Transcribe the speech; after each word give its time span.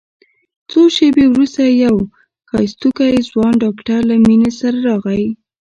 څو 0.69 0.81
شېبې 0.95 1.25
وروسته 1.29 1.61
يو 1.83 1.95
ښايستوکى 2.49 3.09
ځوان 3.29 3.53
ډاکتر 3.63 3.99
له 4.09 4.15
مينې 4.25 4.51
سره 4.59 4.77
راغى. 4.87 5.25